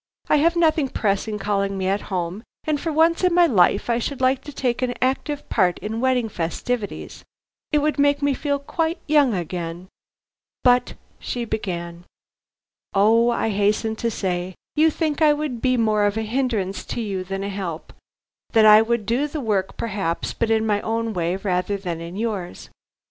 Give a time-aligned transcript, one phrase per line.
[0.29, 4.19] "I have nothing pressing calling me home, and for once in my life I should
[4.19, 7.23] like to take an active part in wedding festivities.
[7.71, 9.89] It would make me feel quite young again."
[10.63, 10.95] "But"
[11.29, 12.05] she began.
[12.95, 16.99] "Oh," I hastened to say, "you think I would be more of a hindrance to
[16.99, 17.93] you than a help;
[18.53, 22.15] that I would do the work, perhaps, but in my own way rather than in
[22.15, 22.71] yours.